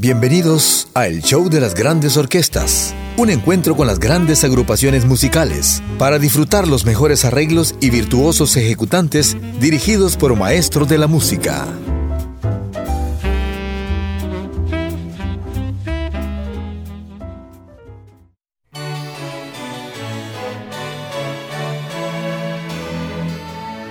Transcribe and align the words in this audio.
Bienvenidos 0.00 0.86
a 0.94 1.08
El 1.08 1.22
Show 1.24 1.48
de 1.50 1.58
las 1.58 1.74
Grandes 1.74 2.16
Orquestas, 2.16 2.94
un 3.16 3.30
encuentro 3.30 3.74
con 3.74 3.88
las 3.88 3.98
grandes 3.98 4.44
agrupaciones 4.44 5.04
musicales 5.04 5.82
para 5.98 6.20
disfrutar 6.20 6.68
los 6.68 6.86
mejores 6.86 7.24
arreglos 7.24 7.74
y 7.80 7.90
virtuosos 7.90 8.56
ejecutantes 8.56 9.36
dirigidos 9.58 10.16
por 10.16 10.36
maestros 10.36 10.88
de 10.88 10.98
la 10.98 11.08
música. 11.08 11.66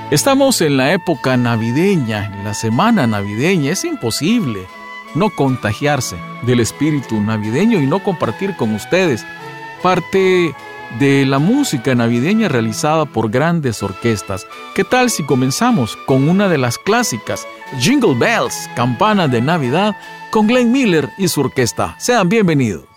Estamos 0.10 0.62
en 0.62 0.78
la 0.78 0.94
época 0.94 1.36
navideña, 1.36 2.34
en 2.34 2.46
la 2.46 2.54
semana 2.54 3.08
navideña, 3.08 3.74
es 3.74 3.84
imposible 3.84 4.62
no 5.16 5.30
contagiarse 5.30 6.18
del 6.44 6.60
espíritu 6.60 7.22
navideño 7.22 7.80
y 7.80 7.88
no 7.88 8.04
compartir 8.04 8.56
con 8.56 8.74
ustedes 8.74 9.26
parte 9.82 10.54
de 11.00 11.26
la 11.26 11.40
música 11.40 11.94
navideña 11.96 12.48
realizada 12.48 13.06
por 13.06 13.30
grandes 13.30 13.84
orquestas. 13.84 14.48
¿Qué 14.74 14.84
tal 14.84 15.10
si 15.10 15.24
comenzamos 15.24 15.96
con 16.06 16.30
una 16.30 16.48
de 16.48 16.58
las 16.58 16.78
clásicas, 16.78 17.46
Jingle 17.80 18.16
Bells, 18.16 18.70
Campana 18.76 19.28
de 19.28 19.42
Navidad, 19.42 19.96
con 20.32 20.48
Glenn 20.48 20.72
Miller 20.72 21.10
y 21.18 21.28
su 21.28 21.42
orquesta? 21.42 21.96
Sean 22.00 22.30
bienvenidos. 22.30 22.97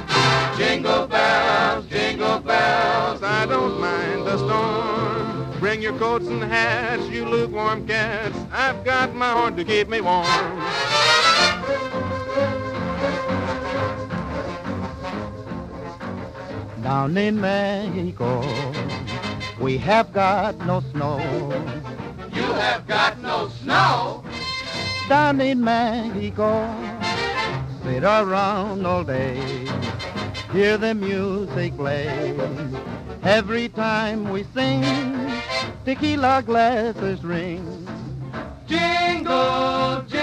Jingle 0.61 1.07
bells, 1.07 1.85
jingle 1.87 2.39
bells, 2.39 3.23
I 3.23 3.47
don't 3.47 3.81
mind 3.81 4.27
the 4.27 4.37
storm. 4.37 5.59
Bring 5.59 5.81
your 5.81 5.97
coats 5.97 6.27
and 6.27 6.43
hats, 6.43 7.03
you 7.07 7.25
lukewarm 7.25 7.87
cats. 7.87 8.37
I've 8.51 8.83
got 8.83 9.15
my 9.15 9.31
horn 9.31 9.55
to 9.55 9.65
keep 9.65 9.89
me 9.89 10.01
warm. 10.01 10.27
Down 16.83 17.17
in 17.17 17.41
Mexico, 17.41 18.41
we 19.59 19.79
have 19.79 20.13
got 20.13 20.59
no 20.67 20.81
snow. 20.91 21.17
You 22.31 22.43
have 22.43 22.85
got 22.85 23.19
no 23.19 23.49
snow. 23.63 24.23
Down 25.09 25.41
in 25.41 25.63
Mexico, 25.63 26.69
sit 27.83 28.03
around 28.03 28.85
all 28.85 29.03
day, 29.03 29.41
hear 30.51 30.77
the 30.77 30.93
music 30.93 31.75
play. 31.77 32.37
Every 33.23 33.69
time 33.69 34.29
we 34.31 34.43
sing, 34.53 34.83
tequila 35.85 36.43
glasses 36.45 37.23
ring. 37.23 37.87
Jingle, 38.67 40.03
jingle, 40.07 40.20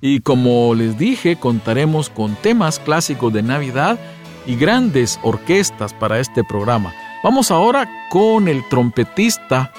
Y 0.00 0.20
como 0.20 0.74
les 0.74 0.96
dije, 0.98 1.36
contaremos 1.36 2.08
con 2.08 2.34
temas 2.36 2.78
clásicos 2.78 3.32
de 3.32 3.42
Navidad 3.42 3.98
y 4.46 4.56
grandes 4.56 5.20
orquestas 5.22 5.92
para 5.92 6.18
este 6.20 6.42
programa. 6.44 6.92
Vamos 7.22 7.50
ahora 7.50 7.88
con 8.10 8.48
el 8.48 8.66
trompetista 8.68 9.72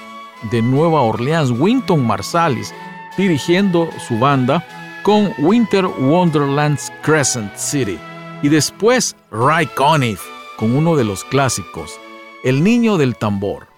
de 0.50 0.62
Nueva 0.62 1.02
Orleans, 1.02 1.50
Winton 1.50 2.06
Marsalis. 2.06 2.72
dirigiendo 3.18 3.90
su 4.08 4.18
banda 4.18 4.64
con 5.02 5.34
Winter 5.38 5.84
Wonderland's 5.84 6.90
Crescent 7.02 7.54
City. 7.56 7.98
Y 8.42 8.48
después 8.48 9.16
Ray 9.30 9.66
Conniff 9.66 10.22
con 10.56 10.74
uno 10.74 10.96
de 10.96 11.04
los 11.04 11.24
clásicos, 11.24 11.98
El 12.44 12.64
Niño 12.64 12.96
del 12.96 13.16
Tambor. 13.16 13.71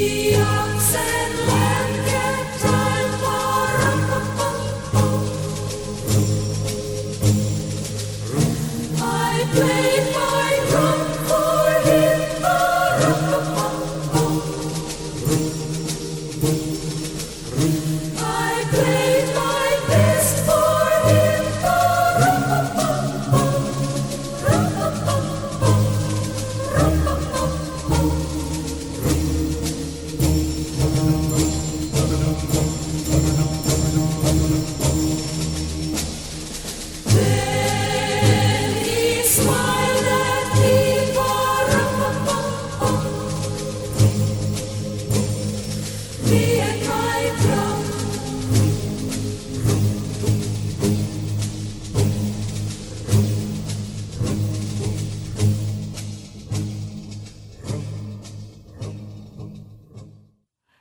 the 0.00 0.34
ups 0.36 1.49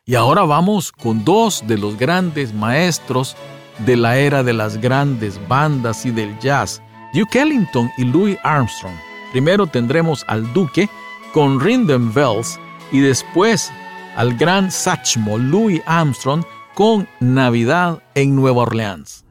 Y 0.10 0.16
ahora 0.16 0.42
vamos 0.42 0.92
con 0.92 1.24
dos 1.24 1.64
de 1.68 1.78
los 1.78 1.96
grandes 1.96 2.52
maestros 2.52 3.38
de 3.86 3.96
la 3.96 4.18
era 4.18 4.42
de 4.42 4.54
las 4.54 4.82
grandes 4.82 5.40
bandas 5.48 6.04
y 6.04 6.10
del 6.10 6.36
jazz, 6.40 6.82
Duke 7.14 7.40
Ellington 7.40 7.92
y 7.96 8.06
Louis 8.06 8.36
Armstrong. 8.42 8.96
Primero 9.32 9.68
tendremos 9.68 10.26
al 10.28 10.52
Duque 10.52 10.90
con 11.32 11.60
Rhythm 11.60 12.12
Bells 12.12 12.60
y 12.92 13.02
después 13.02 13.72
al 14.16 14.36
gran 14.36 14.72
Satchmo 14.72 15.38
Louis 15.38 15.80
Armstrong 15.86 16.44
con 16.74 17.08
Navidad 17.20 18.02
en 18.16 18.36
Nueva 18.36 18.64
Orleans. 18.64 19.24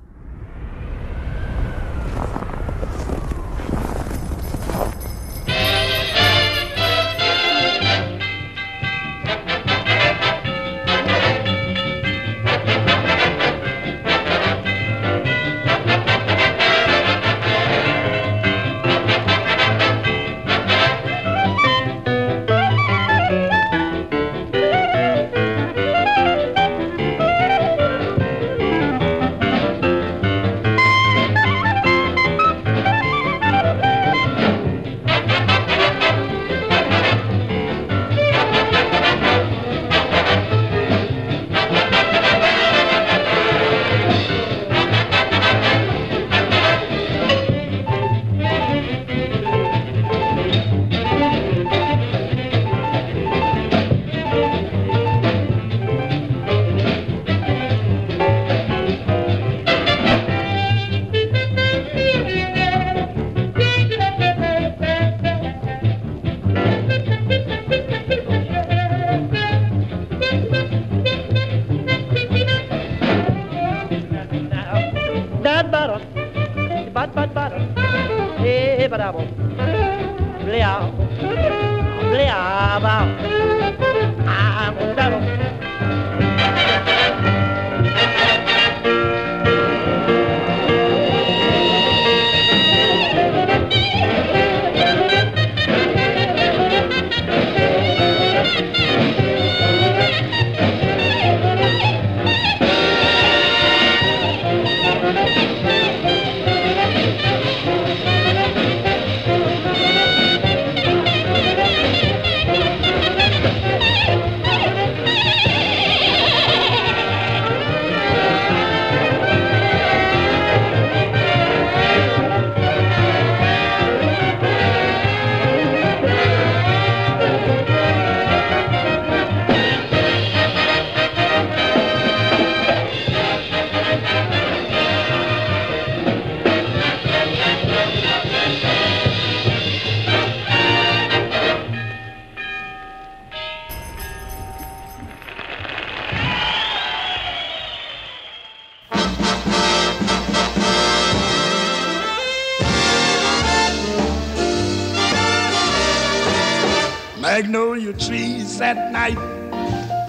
Magnolia 157.39 157.93
trees 157.93 158.61
at 158.61 158.91
night 158.91 159.17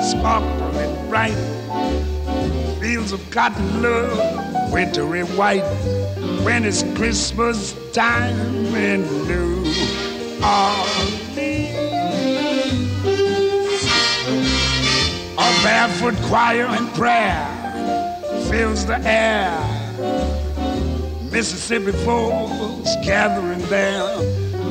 sparkle 0.01 0.79
and 0.79 1.09
bright. 1.09 1.37
Fields 2.81 3.11
of 3.11 3.21
cotton 3.29 3.83
love, 3.83 4.73
wintry 4.73 5.21
white. 5.37 5.61
When 6.43 6.65
it's 6.65 6.81
Christmas 6.97 7.75
time 7.93 8.73
in 8.73 9.01
New 9.27 9.57
Orleans. 10.41 11.37
A 15.37 15.49
barefoot 15.61 16.15
choir 16.29 16.65
and 16.65 16.91
prayer 16.95 17.45
fills 18.49 18.87
the 18.87 18.99
air. 19.05 19.55
Mississippi 21.31 21.91
folks 21.91 22.95
gathering 23.03 23.61
there, 23.67 24.15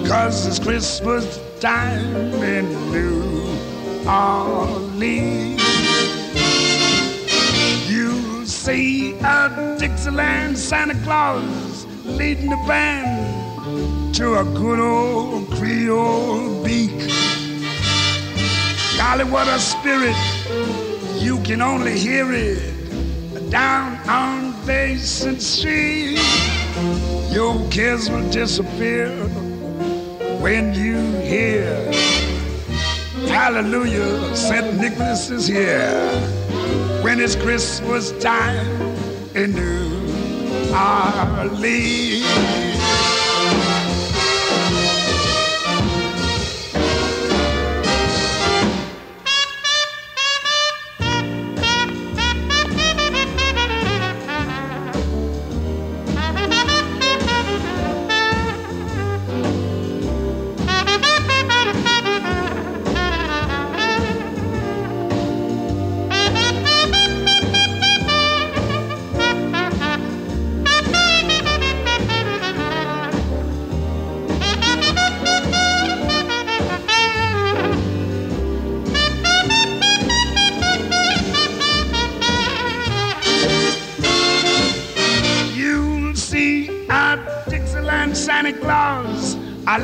cause 0.08 0.44
it's 0.44 0.58
Christmas 0.58 1.38
time 1.60 2.14
in 2.34 2.66
New 2.92 3.42
Orleans. 4.08 5.60
You'll 7.88 8.46
see 8.46 9.14
a 9.18 9.76
Dixieland 9.78 10.56
Santa 10.56 10.94
Claus 11.02 11.84
leading 12.04 12.50
the 12.50 12.64
band 12.68 14.14
to 14.14 14.36
a 14.36 14.44
good 14.44 14.78
old 14.78 15.50
Creole 15.50 16.62
beak. 16.62 16.96
Golly, 18.96 19.24
what 19.24 19.48
a 19.48 19.58
spirit! 19.58 20.16
You 21.20 21.40
can 21.42 21.60
only 21.60 21.98
hear 21.98 22.32
it 22.32 23.50
down 23.50 23.98
on 24.08 24.54
Basin 24.64 25.40
Street. 25.40 26.20
Your 27.32 27.68
kids 27.70 28.08
will 28.10 28.30
disappear 28.30 29.08
when 30.40 30.74
you 30.74 30.96
hear 31.20 31.88
Hallelujah, 33.26 34.34
St. 34.34 34.76
Nicholas 34.80 35.30
is 35.30 35.46
here. 35.46 36.10
When 37.02 37.20
it's 37.20 37.36
Christmas 37.36 38.12
time 38.20 38.66
in 39.34 39.52
New 39.54 39.88
Orleans. 40.74 42.67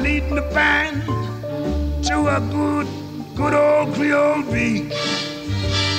Leading 0.03 0.35
the 0.35 0.43
band 0.53 1.03
to 2.05 2.27
a 2.27 2.41
good, 2.51 2.87
good 3.35 3.55
old 3.55 3.95
Creole 3.95 4.43
beat. 4.53 4.93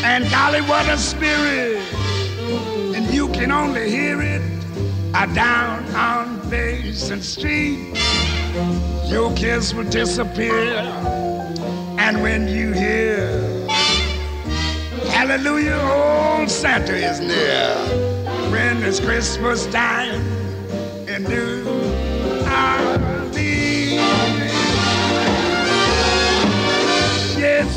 And 0.03 0.29
golly, 0.29 0.61
what 0.61 0.87
a 0.87 0.97
spirit. 0.97 1.81
And 2.95 3.11
you 3.13 3.29
can 3.29 3.51
only 3.51 3.89
hear 3.89 4.21
it 4.21 4.41
down 5.33 5.83
on 5.95 6.49
Basin 6.49 7.21
Street. 7.21 7.97
Your 9.07 9.33
kiss 9.35 9.73
will 9.73 9.89
disappear. 9.89 10.77
And 11.97 12.21
when 12.21 12.47
you 12.47 12.73
hear, 12.73 13.41
Hallelujah, 15.09 15.79
old 15.81 16.49
Santa 16.51 16.93
is 16.93 17.19
near. 17.19 17.73
When 18.51 18.83
it's 18.83 18.99
Christmas 18.99 19.65
time 19.67 20.34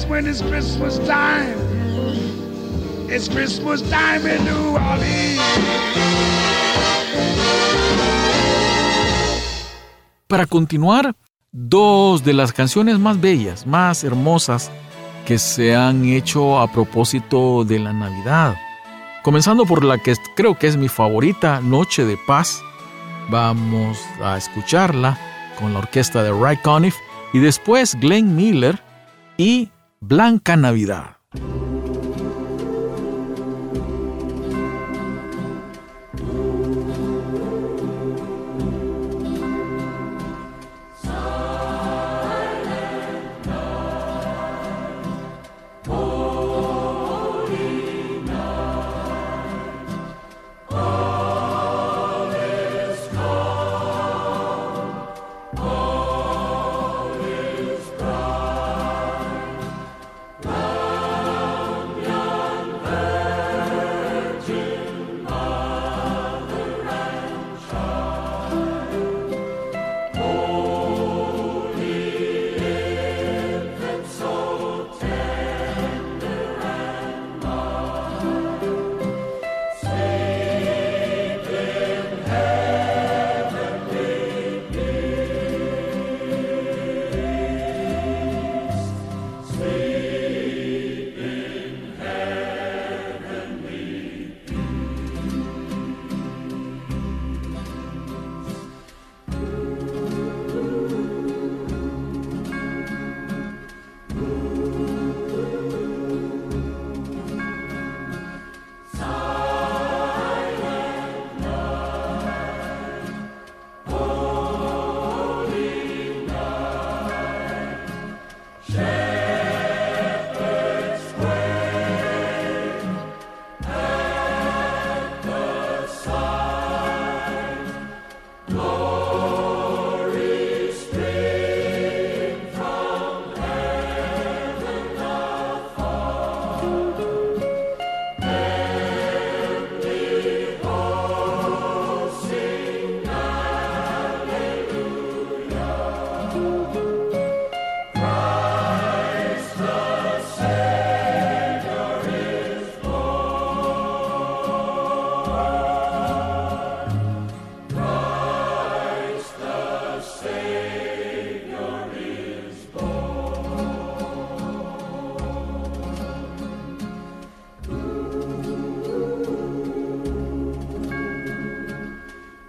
when 0.09 0.27
it's 0.27 0.43
Christmas 0.43 0.99
time. 1.01 1.55
It's 3.09 3.29
Christmas 3.29 3.83
time 3.83 4.27
in 4.27 4.45
New 4.45 4.75
Orleans. 4.75 5.41
Para 10.27 10.47
continuar, 10.47 11.15
dos 11.53 12.23
de 12.25 12.33
las 12.33 12.53
canciones 12.53 12.99
más 12.99 13.21
bellas, 13.21 13.67
más 13.67 14.05
hermosas 14.05 14.71
que 15.27 15.39
se 15.39 15.75
han 15.75 16.05
hecho 16.05 16.59
a 16.59 16.71
propósito 16.71 17.65
de 17.65 17.79
la 17.79 17.93
Navidad. 17.93 18.57
Comenzando 19.23 19.65
por 19.65 19.85
la 19.85 19.99
que 19.99 20.15
creo 20.37 20.59
que 20.59 20.67
es 20.67 20.77
mi 20.77 20.89
favorita, 20.89 21.61
Noche 21.61 22.05
de 22.05 22.19
Paz. 22.27 22.63
Vamos 23.31 23.99
a 24.23 24.39
escucharla 24.39 25.19
con 25.59 25.73
la 25.73 25.81
orquesta 25.81 26.23
de 26.23 26.33
Ray 26.33 26.57
Conniff 26.59 26.95
y 27.33 27.41
después 27.41 27.95
Glenn 27.95 28.35
Miller 28.35 28.81
y 29.37 29.71
Blanca 30.01 30.57
Navidad. 30.57 31.17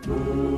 Thank. 0.10 0.49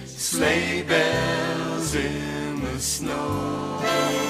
sleigh 0.05 0.83
bells 0.83 1.95
in 1.95 2.61
the 2.61 2.79
snow. 2.79 4.26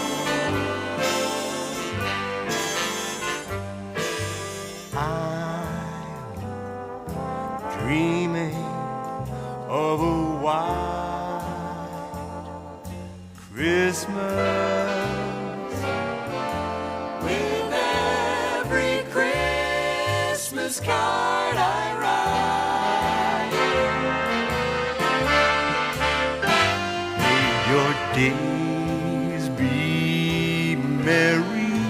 Days 28.17 29.45
be 29.49 30.75
merry 30.75 31.85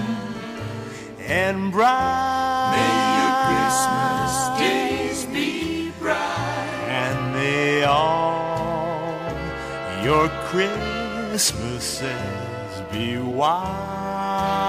and 1.20 1.72
bright. 1.72 2.74
May 2.76 2.92
your 3.18 3.32
Christmas 3.48 4.34
days 4.60 5.20
be 5.32 5.90
bright. 5.98 6.84
And 6.86 7.32
may 7.32 7.84
all 7.84 9.16
your 10.04 10.28
Christmases 10.50 12.02
be 12.92 13.16
white. 13.16 14.67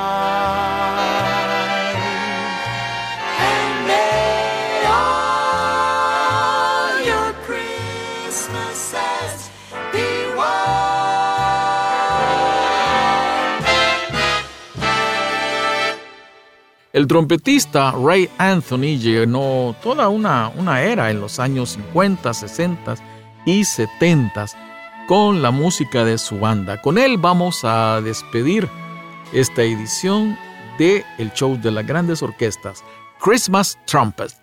El 17.00 17.08
trompetista 17.08 17.94
Ray 17.94 18.30
Anthony 18.38 19.00
llenó 19.00 19.74
toda 19.82 20.10
una, 20.10 20.50
una 20.50 20.82
era 20.82 21.10
en 21.10 21.22
los 21.22 21.40
años 21.40 21.70
50, 21.70 22.34
60 22.34 22.96
y 23.46 23.64
70 23.64 24.48
con 25.08 25.42
la 25.42 25.50
música 25.50 26.04
de 26.04 26.18
su 26.18 26.40
banda. 26.40 26.82
Con 26.82 26.98
él 26.98 27.18
vamos 27.18 27.62
a 27.64 28.02
despedir 28.02 28.68
esta 29.32 29.64
edición 29.64 30.38
de 30.78 31.06
el 31.18 31.32
show 31.32 31.58
de 31.62 31.72
las 31.72 31.88
grandes 31.88 32.22
orquestas, 32.22 32.84
Christmas 33.22 33.80
Trumpet. 33.86 34.34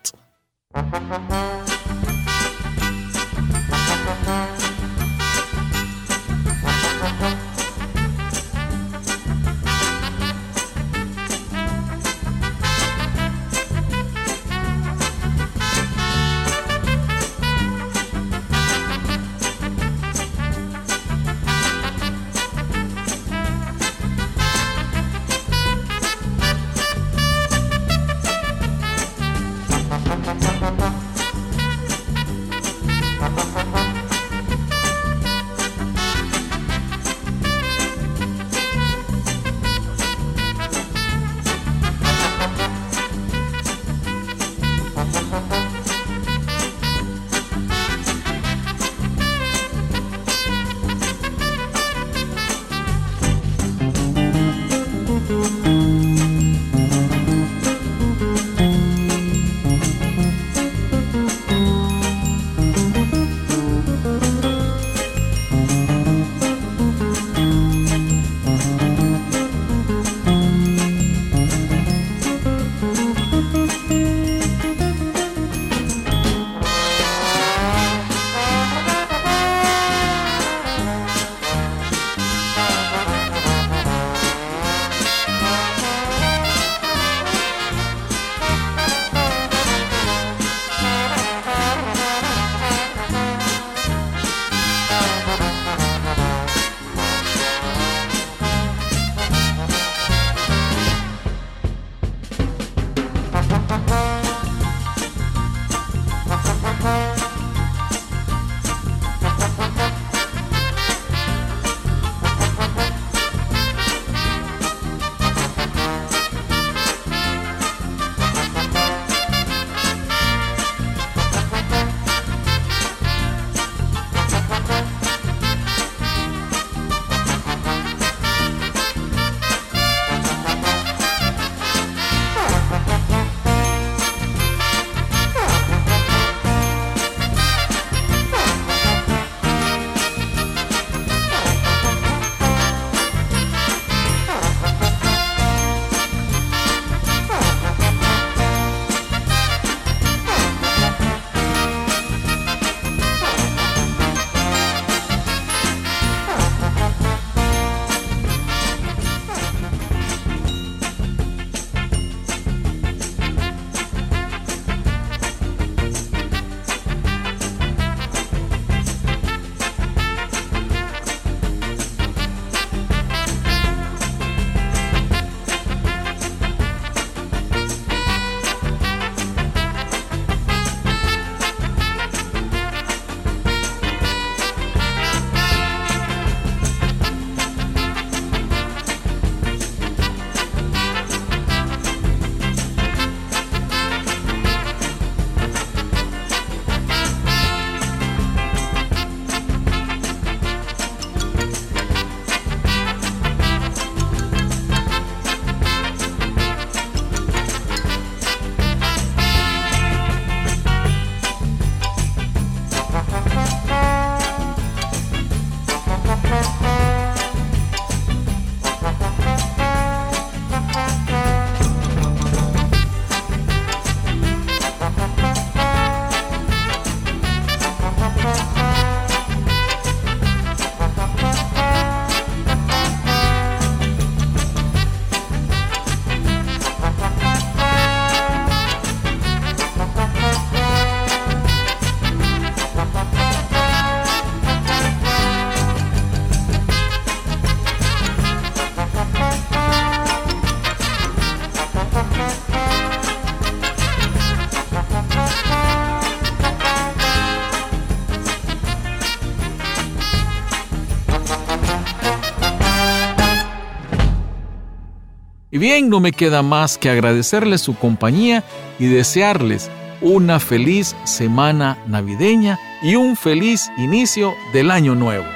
Bien, 265.67 265.89
no 265.89 265.99
me 265.99 266.13
queda 266.13 266.43
más 266.43 266.79
que 266.79 266.91
agradecerles 266.91 267.61
su 267.61 267.75
compañía 267.75 268.45
y 268.79 268.87
desearles 268.87 269.69
una 270.01 270.39
feliz 270.39 270.95
semana 271.03 271.77
navideña 271.89 272.61
y 272.83 272.95
un 272.95 273.17
feliz 273.17 273.69
inicio 273.77 274.37
del 274.53 274.71
año 274.71 274.95
nuevo. 274.95 275.36